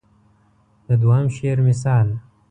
[0.87, 2.07] د دوهم شعر مثال.